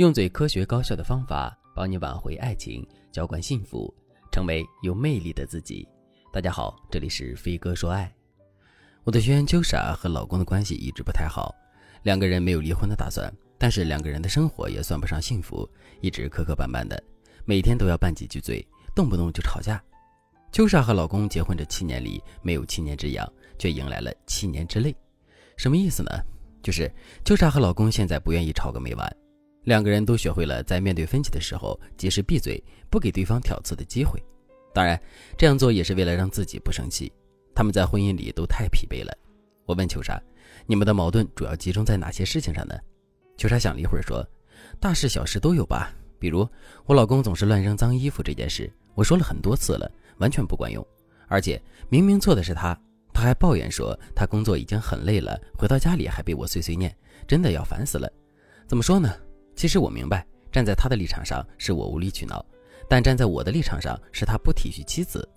[0.00, 3.94] 用最科学高效的方法帮你挽回爱情，浇灌幸福，
[4.32, 5.86] 成为有魅力的自己。
[6.32, 8.10] 大家好，这里是飞哥说爱。
[9.04, 11.54] 我的学员秋莎和老公的关系一直不太好，
[12.04, 15.68] 两个人没有离婚的打算，但是两个人的生活也算不上幸福，
[16.00, 16.98] 一直磕磕绊绊的，
[17.44, 19.78] 每天都要拌几句嘴，动不动就吵架。
[20.50, 24.96] 秋莎和老公结婚这七年里没有七年之痒，却迎来了七年之泪。
[25.58, 26.10] 什么意思呢？
[26.62, 26.90] 就是
[27.22, 29.16] 秋莎和老公现在不愿意吵个没完。
[29.64, 34.22] 两个人都学会了在面对分歧的时候及时闭嘴，不给对方挑刺的机会。
[34.72, 35.00] 当然，
[35.36, 37.12] 这样做也是为了让自己不生气。
[37.54, 39.12] 他们在婚姻里都太疲惫了。
[39.66, 40.20] 我问秋莎
[40.66, 42.74] ：“你们的矛盾主要集中在哪些事情上呢？”
[43.36, 44.26] 秋莎想了一会儿说
[44.80, 45.92] ：“大事小事都有吧。
[46.18, 46.48] 比如
[46.86, 50.84] 我老公总是乱扔脏衣服这件事，我说了很多次了，完全不管用。
[51.28, 52.78] 而且明明错的是他，
[53.12, 56.94] 他还抱怨说他工作已经很累了，回到家里还被我碎碎念，
[57.26, 58.10] 真的要烦死了。
[58.66, 59.14] 怎么说呢？”
[59.60, 62.42] 其实我明白，站在他的立场上是我无理取闹，
[62.88, 65.28] 但站在我的立场上是他不体恤妻子。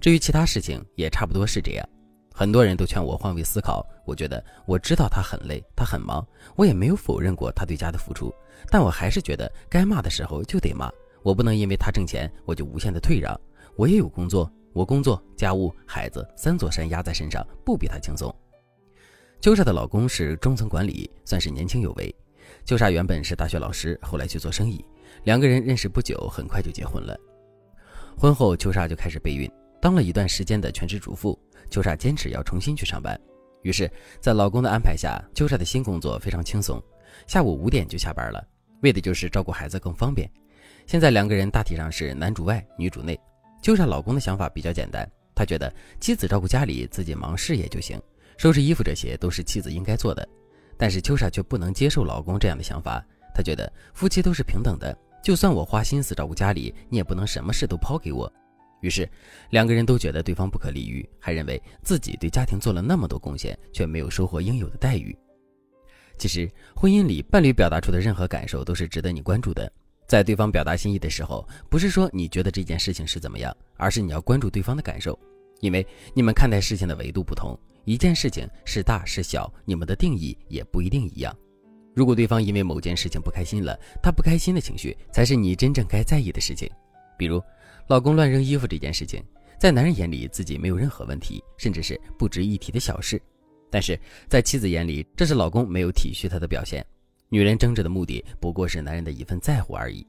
[0.00, 1.86] 至于其他事情，也差不多是这样。
[2.32, 8.32] 很多人都劝我换位思考，我觉得我知道他很累，他很忙，我也没有否认过他对家的付出，
[8.70, 10.90] 但我还是觉得该骂的时候就得骂，
[11.22, 13.38] 我不能因为他挣钱我就无限的退让。
[13.76, 18.34] 我也有工作，我工作、家务、孩子三座山压在身上，不比他轻松。
[19.38, 22.16] 秋莎的老公是中层管理，算是年轻有为。
[22.64, 24.84] 秋莎原本是大学老师，后来去做生意。
[25.24, 27.16] 两个人认识不久，很快就结婚了。
[28.16, 31.38] 婚后，秋莎就开始备孕，当了一段时间的全职主妇。
[31.68, 33.20] 秋莎坚持要重新去上班，
[33.62, 36.80] 于是，在老公的安排下，秋莎的新工作非常轻松，
[37.26, 38.46] 下午五点就下班了，
[38.82, 40.30] 为的就是照顾孩子更方便。
[40.86, 43.18] 现在两个人大体上是男主外，女主内。
[43.60, 48.00] 秋莎老公的想法比较简单，他觉得妻子照顾家里，自己忙事业就行，
[48.38, 50.26] 收拾衣服这些都是妻子应该做的。
[50.76, 58.30] 但是秋莎却不能接受老公这样的想法，她觉得夫妻都是平等的，就算我花心思照顾家里，你也不能什么事都抛给我。
[58.80, 59.08] 于是，
[59.50, 65.16] 两个人都觉得对方不可理喻，还认为自己对家庭做了那么多贡献，却没有收获应有的待遇。
[66.18, 69.70] 其实，婚姻里伴侣表达出的任何感受都是值得你关注的。
[70.06, 75.18] 在对方表达心意的时候，不是说你觉得这件事情是怎么样，而是你要关注对方的感受，
[75.60, 77.58] 因为你们看待事情的维度不同。
[77.86, 81.34] 一件事情是大是小，你们的定义也不一定一样。
[81.94, 86.68] 如果对方因为某件事情不开心了，他不开心的情绪才是你真正该在意的事情。
[87.16, 87.40] 比如，
[87.86, 89.22] 老公乱扔衣服这件事情，
[89.56, 93.22] 在男人眼里自己没有任何问题，甚至是不值一提的小事，
[93.70, 93.96] 但是
[94.28, 96.84] 在妻子眼里，这是老公没有体恤她的表现。
[97.28, 100.04] 女人争执的目的不过是男人的一份在乎而已。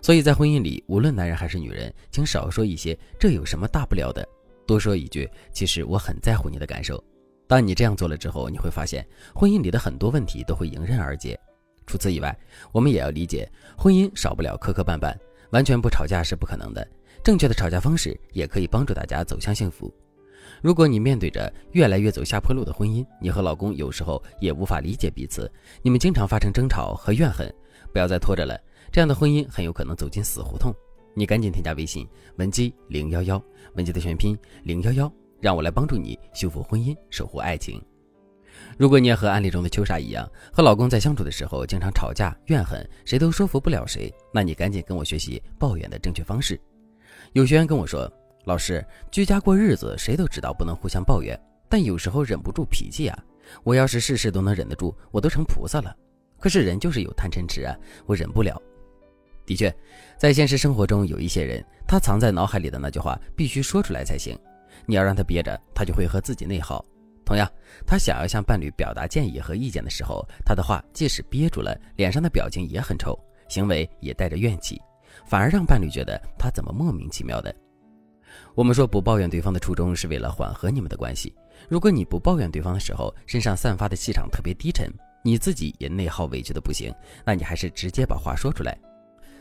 [0.00, 4.24] 所以在婚姻里，无论男人还是女人，请少说一些“这有什么大不了的”。
[4.68, 7.02] 多说一句，其实我很在乎你的感受。
[7.46, 9.02] 当你这样做了之后，你会发现
[9.34, 11.40] 婚姻里的很多问题都会迎刃而解。
[11.86, 12.38] 除此以外，
[12.70, 15.16] 我们也要理解，婚姻少不了磕磕绊绊，
[15.52, 16.86] 完全不吵架是不可能的。
[17.24, 19.90] 正确的吵架方式也可以帮助大家走向幸福。
[20.60, 27.50] 如果你面对着越来越走下坡路的婚姻，你和老公有时候也无法理解彼此，你们经常发生争吵和怨恨，
[27.90, 28.60] 不要再拖着了，
[28.92, 30.74] 这样的婚姻很有可能走进死胡同。
[31.18, 32.06] 你赶紧添加微信
[32.36, 33.42] 文姬零幺幺，
[33.74, 37.82] 文姬的全拼零幺幺，让我来帮助你修复婚姻，守护爱情。
[38.76, 46.56] 如果你也和案例中的秋莎一样，和老公在相处的时候经常吵架、怨恨，谁都说服不了谁，那你赶紧跟我学习抱怨的正确方式。
[47.32, 48.08] 有学员跟我说，
[48.44, 51.36] 老师，居家过日子，谁都知道不能互相抱怨，
[51.68, 53.18] 但有时候忍不住脾气啊。
[53.64, 55.92] 我要是事事都能忍得住，我都成菩萨了。
[56.38, 57.76] 可是人就是有贪嗔痴啊，
[58.06, 58.62] 我忍不了。
[59.48, 59.74] 的确，
[60.18, 64.38] 在现实生活中，有一些人，他藏在脑海里的那句话必须说出来才行。
[64.84, 66.84] 你要让他憋着，他就会和自己内耗。
[67.24, 67.50] 同样，
[67.86, 74.78] 他想要向伴侣表达建议和意见的时候，他的话即使憋住了，脸上的表情也很臭，行为也带着怨气，
[75.24, 77.54] 反而让伴侣觉得他怎么莫名其妙的。
[78.54, 81.34] 我们说不抱怨对方的初衷是为了缓和你们的关系。
[81.70, 84.92] 如果你不抱怨对方的时候，身上散发的气场特别低沉，
[85.24, 86.94] 你自己也内耗委屈的不行，
[87.24, 88.78] 那你还是直接把话说出来。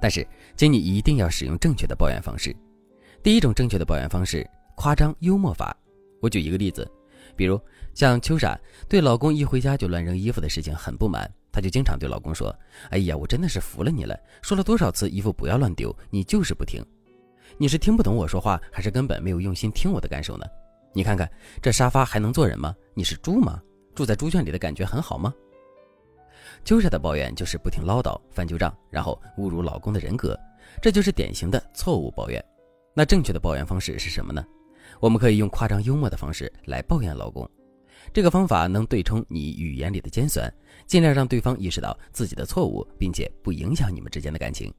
[0.00, 0.26] 但是，
[0.56, 2.54] 请你一定要使用正确的抱怨方式。
[3.22, 5.76] 第一种正确的抱怨方式：夸张幽默法。
[6.20, 6.90] 我举一个例子，
[7.36, 7.60] 比如
[7.94, 8.58] 像秋莎
[8.88, 12.54] 对老公一回家就乱扔衣服的事情很不满，她就经常对老公说
[12.90, 16.84] ：“哎呀，我真的是服了你了，说了多少次衣服不要乱丢，你就是不听。
[17.58, 20.46] 你是听不懂我说话，还是根本没有用心听我的感受呢？
[20.94, 21.30] 你看看
[21.60, 22.74] 这沙发还能坐人吗？
[22.94, 23.60] 你是猪吗？
[23.94, 25.34] 住在猪圈里的感觉很好吗？”
[26.64, 30.38] 秋莎的抱怨就是不停唠叨、翻旧账，然后侮辱老公的人格，
[30.80, 32.44] 这就是典型的错误抱怨。
[32.94, 34.44] 那正确的抱怨方式是什么呢？
[35.00, 37.48] 我们可以用夸张幽默的方式来抱怨老公。
[38.12, 40.52] 这个方法能对冲你语言里的尖酸，
[40.86, 44.72] 尽量让对方意识到自己的错误，并且不影响你们之间的感情。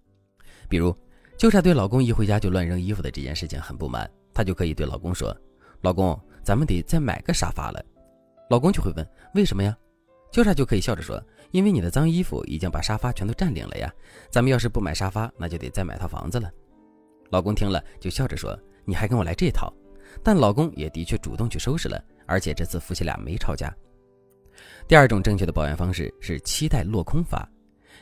[0.68, 0.96] 比如，
[1.38, 5.36] 秋莎对老公一回家就乱扔衣服的这件事情很不满，她就可以对老公说
[5.82, 7.84] ：“老公，咱们得再买个沙发了。”
[8.50, 9.76] 老公就会问：“为什么呀？”
[10.32, 13.94] 秋莎就可以笑着说：“因为你的脏衣服已经把沙发全都占领了呀。
[14.30, 16.50] 咱们要是不买沙发，那就得再买套房子了。”
[17.30, 19.72] 老公听了就笑着说：“你还跟我来这套？”
[20.24, 23.74] 但老公也的确主动去收拾了，而且这次夫妻俩没吵架。
[24.88, 27.50] 第二种正确的抱怨方式是期待落空法，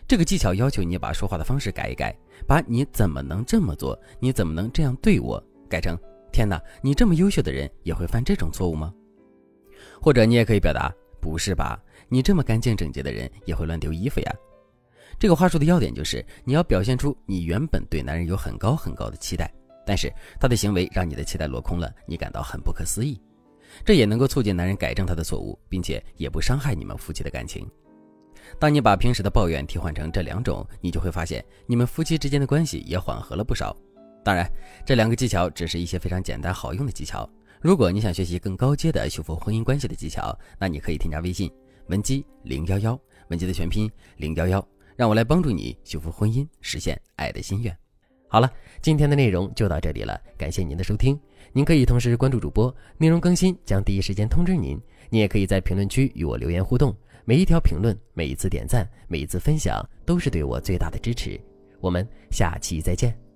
[0.08, 2.16] 这个技巧要求你把说话的方式改一改，
[2.48, 5.98] 把你怎么能这么做，你怎么能这样对我，改成
[6.32, 8.94] 天哪，你这么优秀的人也会犯这种错误吗？
[10.02, 10.92] 或者你也可以表达
[11.22, 11.80] 不是吧，
[12.10, 14.36] 你这么干净整洁的人也会乱丢衣服呀。
[15.18, 19.50] 这个话术的要点就是你要表现出你原本对男人有很高很高的期待。
[19.86, 23.20] 但是他的行为让你的期待落空了，你感到很不可思议。
[23.84, 27.68] 这也能够促进男人改正他的错误，并且也不伤害你们夫妻的感情。
[28.60, 33.76] 当你把平时的抱怨替换成这两种，你就会发现你们夫妻之间的关系也缓和了不少。
[34.24, 34.48] 当然，
[34.86, 37.28] 这两个技巧只是一些非常简单好用的技巧。
[37.60, 41.52] 如果你想学习更高阶的修复婚姻关系的技巧，那你可以添加微信
[41.90, 43.00] 文姬零幺幺，
[43.30, 44.66] 文姬的全拼零幺幺，
[44.96, 47.76] 让我来帮助你修复婚姻，实现爱的心愿。
[48.28, 51.20] 好了，今天的内容就到这里了，感谢您的收听。
[51.52, 54.80] 您可以同时关注主播，内容更新将第一时间通知您。
[55.10, 56.96] 您也可以在评论区与我留言互动，
[57.26, 61.42] 每一条评论、每一次点赞、每一次分享，都是对我最大的支持。
[61.80, 63.29] 我们下期再见。